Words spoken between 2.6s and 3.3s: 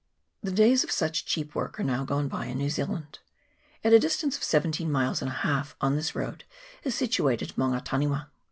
Zealand.